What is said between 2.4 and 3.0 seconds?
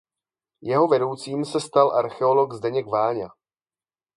Zdeněk